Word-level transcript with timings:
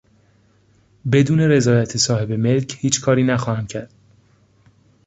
بدون 1.11 1.39
رضایت 1.39 1.97
صاحب 1.97 2.31
ملک 2.31 2.75
هیچ 2.79 3.01
کاری 3.01 3.23
نخواهم 3.23 3.67
کرد. 3.67 3.93